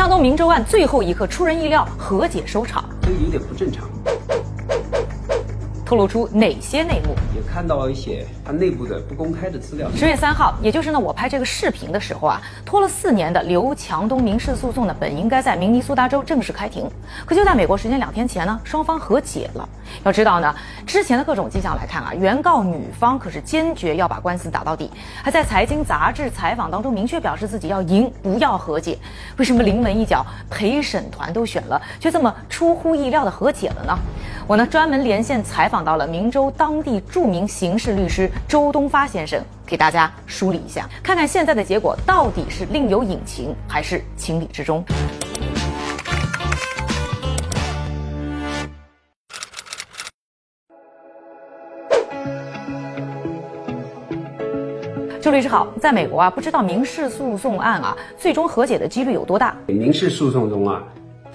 [0.00, 3.86] 强东明州案最后一刻出人意料和解收场，这有点不正常。
[5.90, 7.16] 透露出哪些内幕？
[7.34, 9.90] 也看到了一些他内部的不公开的资料。
[9.96, 16.88] 十月三号，也就是呢我拍这个视频的时候啊，拖了四年的刘强东民事诉讼呢，本应该在明尼苏达州正式开庭，
[17.26, 19.68] 可就在美国时间两天前呢，双方和解了。
[20.04, 20.54] 要知道呢，
[20.86, 24.88] 之前的各种迹象来看啊，原告女方可是坚决要把官司打到底，
[25.24, 28.96] 还在财经杂志采访当中明确表示自己要赢，不要和解。
[29.38, 33.98] 为什么临门一脚陪审团都选了，却这么出乎意料的和解了呢？
[34.46, 44.84] 我呢专门连线采访到了明州当地著名刑事律师周东发先生，给大家梳理一下，看看现在的结果到底是另有隐情还是情理之中。
[55.22, 59.54] 周律师好，在美国啊，不知道民事诉讼案啊，最终和解的几率有多大？
[59.66, 60.82] 民事诉讼中啊。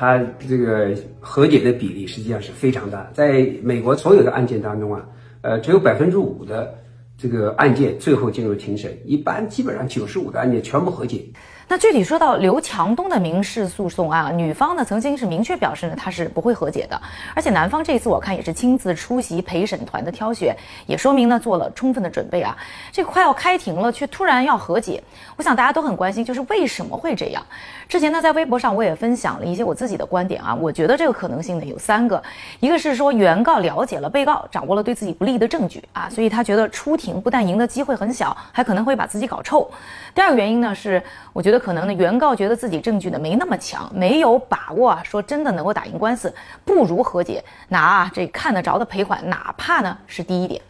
[0.00, 0.16] 它
[0.48, 5.04] 这个和解的比例实际上是非常大，在美国所有的案件当中啊，
[5.40, 6.72] 呃，只有百分之五的
[7.16, 11.24] 这个案件最后进入庭审，一般基本上九十五的案件全部和解。
[11.70, 16.98] 那具体说到刘强东的民事诉讼案啊，女方呢曾经是明确表示呢，她是不会和解的，
[17.34, 22.56] 而且男方这一次我看也是亲自出席陪审团的挑选，也说明呢做了充分的准备啊。
[22.90, 25.02] 这快要开庭了，却突然要和解，
[25.36, 27.44] 我想大家都很关心，就是为什么会这样？
[27.86, 32.22] 之前呢在微博上我也分享了一些我自己的观点啊，我觉得这个可能性呢有三个，
[32.60, 39.70] 一个是说原告了解了被告，掌握了对自己不利的证据啊，所以他觉得出庭不但赢的机会很小，还可能会把自己搞臭。
[40.14, 46.32] 第二个原因呢是，我觉得可能呢原告觉得自己证据呢没那么强，没有把握啊，说真的能够打赢官司，
[46.64, 50.60] 不如和解，拿这看得着的赔款，哪怕呢是低一点。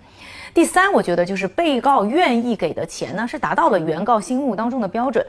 [0.55, 5.25] 第三，我觉得就是被告愿意给的钱呢是达到了原告心目当中的标准。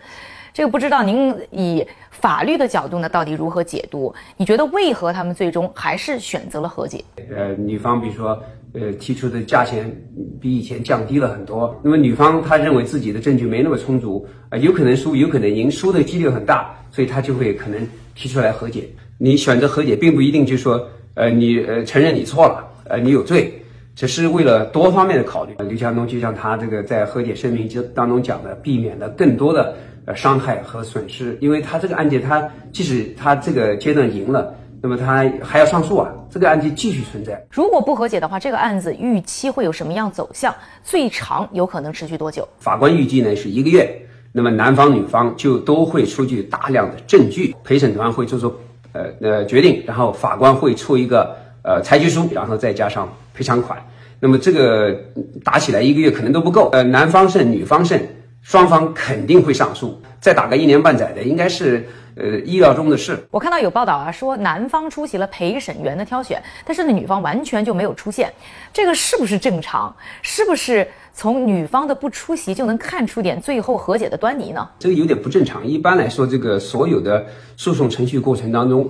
[0.54, 4.14] 这个不知道您以法律的角度呢到底如何解读？
[4.38, 7.04] 你觉得为何他们最终还是选择了和解？
[7.36, 8.42] 呃，女方比如说。
[8.74, 9.92] 呃，提出的价钱
[10.40, 11.80] 比以前降低了很多。
[11.84, 18.84] 那么女方她认为自己的证据没那么充足，啊，有可能输，有可能赢，输的几率很大，所以她就会可能提出来和解。
[19.18, 23.52] 你选择和解，并不一定就是说，呃，你呃承认你错了，呃，你有罪，
[23.96, 25.56] 只是为了多方面的考虑。
[25.68, 34.56] 刘强东就像他这个在和解声明就当中讲的，避免了更多的呃伤害和损失，因为他这个案件，他即使他这个阶段赢了。
[34.82, 37.46] 那么他还要上诉啊，这个案件继续存在。
[37.52, 40.56] 如果不和解的话，这个案子预期会有什么样走向？
[40.84, 42.48] 最长有可能持续多久？
[42.60, 44.06] 法官预计呢是一个月。
[44.32, 48.54] 那么男方女方就都会出具大量的证据，陪审团会做出
[48.94, 53.78] 呃呃决定，然后法官会出一个呃裁决书，然后再加上赔偿款。
[54.20, 54.96] 那么这个
[55.44, 56.70] 打起来一个月可能都不够。
[56.72, 58.00] 呃，男方胜女方胜，
[58.42, 60.02] 双方肯定会上诉。
[60.22, 61.90] 再打个一年半载的，应该是。
[62.16, 63.18] 呃，意料中的事。
[63.32, 68.32] 我看到有报道啊，说男方出席了陪审员的挑选，但是呢，女方完全就没有出现，
[68.74, 69.96] 这个是不是正常？
[70.22, 74.68] 是不是从女方的不出席就能看出点最后和解的端倪呢？
[74.80, 75.66] 这个有点不正常。
[75.66, 77.26] 一般来说，这个所有的
[77.56, 78.90] 诉讼程序过程当中。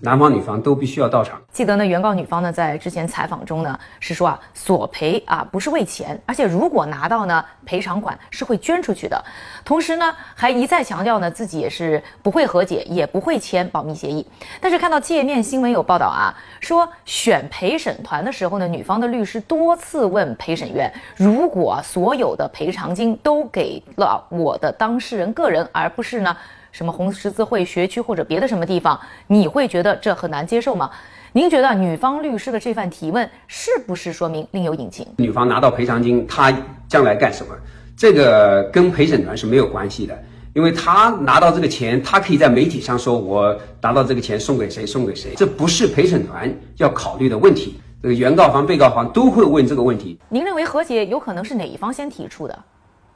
[0.00, 1.40] 男方女方都必须要到场。
[1.52, 9.22] 记得呢，原告女方呢在之前采访中呢是说啊，索赔啊不是为钱，而且如果拿到呢赔偿款是会捐出去的。
[9.64, 14.26] 同时呢还一再强调呢自己也是不会和解，也不会签保密协议。
[14.60, 26.36] 但是看到界面新闻有报道啊，说选陪审团的时候呢，女方的律师多次问陪审员，如果所有的赔偿金都给了我的当事人个人，而不是呢？
[26.76, 30.90] 什么红十字会学区或者别的什么地方，你会觉得这很难接受吗？
[31.32, 35.06] 您觉得女方律师的这番提问是不是说明另有隐情？
[35.16, 36.52] 女方拿到赔偿金，她
[36.86, 37.54] 将来干什么？
[37.96, 40.22] 这个跟陪审团是没有关系的，
[40.52, 47.80] 因为她拿到这个钱，她可以在媒体上说，我拿到这个钱送给谁，送给谁，这不是陪审团要考虑的问题。
[48.02, 50.18] 这个原告方、被告方都会问这个问题。
[50.28, 52.64] 您认为和解有可能是哪一方先提出的？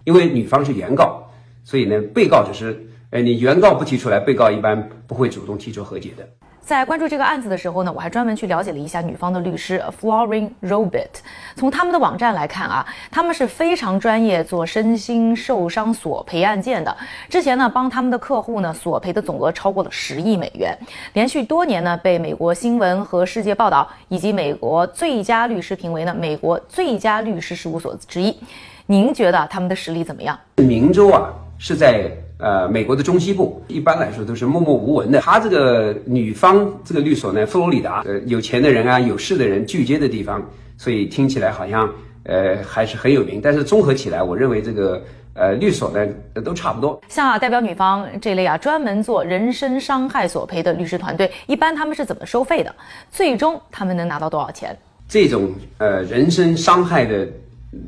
[0.04, 1.22] 因为女方是原告，
[1.62, 2.86] 所以呢，被告就是。
[3.10, 6.24] 哎，你原告不提出来，被告一般不会主动提出和解的。
[6.60, 11.08] 在关注这个案子的时候呢，我还专门去了解了一下女方的律师 Flooring Robert。
[11.56, 16.96] 从他们的网站来看啊，他们是非常专业做身心受伤索赔案件的。
[17.28, 20.78] 之前呢，帮他们的客户呢索赔的总额超过了十亿美元，
[21.14, 28.38] 连续多年呢被美国新闻和世界报道，以及美国最佳律师评为呢美国最佳律师事务所之一。
[28.86, 30.38] 您觉得他们的实力怎么样？
[30.58, 32.12] 明州啊是在。
[32.40, 35.20] 呃，美国的中西部一般来说都是默默无闻的。
[35.20, 40.42] 他这个女方这个律所呢，佛罗里达，呃，有钱的人啊，有势的人聚集的地方，
[40.78, 41.88] 所以听起来好像
[42.24, 43.40] 呃还是很有名。
[43.42, 45.02] 但是综合起来，我认为这个。
[45.32, 46.06] 呃，律所呢
[46.44, 47.00] 都差不多。
[47.08, 52.74] 像啊，代表女方这类啊，专门做人身伤害索赔的律师团队，一般他们是怎么收费的？
[53.12, 54.76] 最终他们能拿到多少钱？
[55.08, 55.48] 这种
[55.78, 57.26] 呃人身伤害的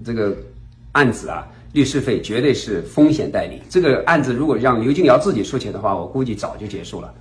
[0.04, 0.34] 这个
[0.92, 3.62] 案子啊，律师费绝对是风险代理。
[3.68, 7.12] 这个案子如果让刘金瑶自己出钱的话，我估计早就结束了。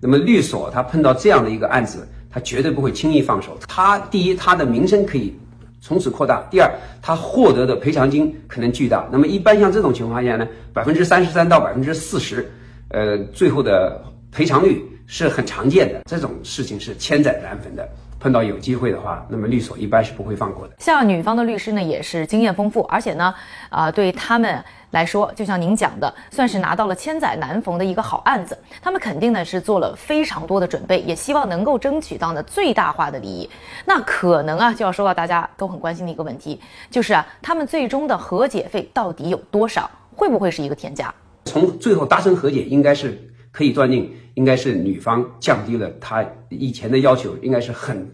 [0.00, 3.58] 那么律所他碰到这样的一个案子，他绝对不会轻易放手。
[3.66, 5.34] 他第一，他的名声可以
[5.80, 6.70] 从此扩大；第二，
[7.02, 9.08] 他获得的赔偿金可能巨大。
[9.10, 12.50] 那么一般像这种情况下呢，百分之三十三到百分之四十，
[12.90, 14.00] 呃，最后的
[14.30, 16.00] 赔偿率是很常见的。
[16.04, 17.88] 这种事情是千载难逢的。
[18.20, 20.74] 碰到有机会的话，那么律所一般是不会放过的。
[20.80, 23.32] 像女方的律师呢，也是经验丰富，而且呢，
[23.70, 24.60] 啊，对他们
[24.90, 28.58] 来说，就像您讲的，算是拿到了千载难逢的一个好案子。
[28.82, 33.48] 他们肯定呢是做了非常多的准备，也希望能够争取到呢最大化的利益。
[33.84, 39.88] 那可能啊，就要说到大家都很关心的一个问题，就是啊，他们最终的和解费到底有多少？
[40.16, 41.14] 会不会是一个天价？
[41.44, 43.16] 从最后达成和解，应该是。
[43.58, 48.08] 可以断定，应该是女方降低了她以前的要求，应该是很。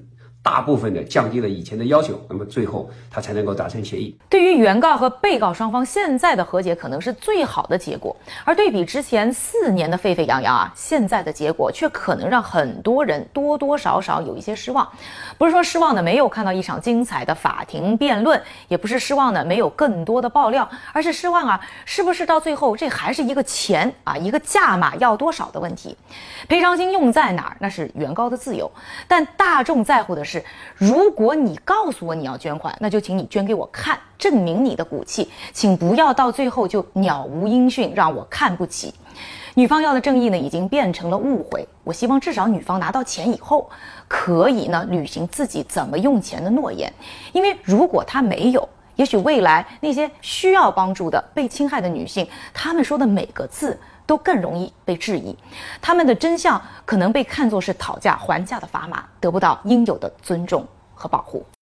[0.45, 4.15] 大部分的降低了以前的要求，那么最后他才能够达成协议。
[4.29, 8.15] 对于原告和被告双方现在的和解，可能是最好的结果。
[8.45, 14.87] 而对比之前四年的沸沸扬扬啊，现在的结果却可能让很多人多多少少有一些失望。
[15.39, 18.39] 不是说失望的没有看到一场精彩的法庭辩论，
[18.69, 25.97] 也不是失望的没有更多的爆料，而是失望啊，是不是到最后这还是一个钱啊，一个价码要多少的问题？
[26.47, 28.71] 赔偿金用在哪儿，那是原告的自由，
[29.09, 30.34] 但大众在乎的是。
[30.35, 30.45] 是，
[30.77, 38.93] 如果你告诉我你要捐款，那就请你捐给我看，证明你的骨气，请不要到最后就鸟无音讯，让我看不起。
[39.55, 41.67] 女方要的正义呢，已经变成了误会。
[41.85, 43.71] 我希望至少女方拿到钱以后，
[44.09, 46.93] 可以呢履行自己怎么用钱的诺言，
[47.33, 53.79] 因为如果她没有，也许未来那些需要帮助的被侵害的女性，她们说的每个字。
[54.07, 55.37] 都更容易被质疑，
[55.81, 61.45] 他们的真相可能被看作是讨价还价的砝码，得不到应有的尊重和保护。